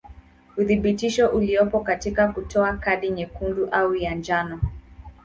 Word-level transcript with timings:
Uthibitisho 0.57 1.27
uliopo 1.27 1.79
katika 1.79 2.27
kutoa 2.27 2.73
kadi 2.73 3.09
nyekundu 3.09 3.67
au 3.69 3.95
ya 3.95 4.15
njano. 4.15 4.59